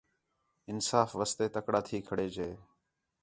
انصاف 0.71 1.09
واسطے 1.19 1.47
تکڑا 1.55 1.79
تھی 1.87 1.97
کھڑے 2.07 2.27
جے 2.35 2.49